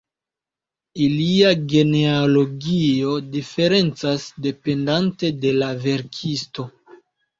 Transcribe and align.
Ilia 1.07 1.51
genealogio 1.73 3.13
diferencas 3.35 4.27
dependante 4.47 5.33
de 5.45 5.53
la 5.63 5.69
verkisto. 5.89 6.67